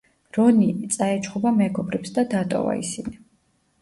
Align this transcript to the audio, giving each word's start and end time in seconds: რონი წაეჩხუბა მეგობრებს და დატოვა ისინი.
რონი 0.35 0.69
წაეჩხუბა 0.95 1.53
მეგობრებს 1.59 2.17
და 2.19 2.27
დატოვა 2.35 2.77
ისინი. 2.85 3.19